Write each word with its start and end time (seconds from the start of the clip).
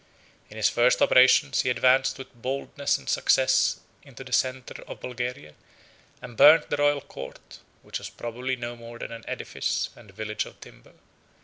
In 0.49 0.57
his 0.57 0.67
first 0.67 0.99
operations 0.99 1.61
he 1.61 1.69
advanced 1.69 2.17
with 2.17 2.33
boldness 2.33 2.97
and 2.97 3.07
success 3.07 3.81
into 4.01 4.23
the 4.23 4.33
centre 4.33 4.81
of 4.87 4.99
Bulgaria, 4.99 5.53
and 6.23 6.35
burnt 6.35 6.71
the 6.71 6.77
royal 6.77 7.01
court, 7.01 7.59
which 7.83 7.99
was 7.99 8.09
probably 8.09 8.55
no 8.55 8.75
more 8.75 8.97
than 8.97 9.11
an 9.11 9.23
edifice 9.27 9.89
and 9.95 10.09
village 10.09 10.47
of 10.47 10.59
timber. 10.59 10.93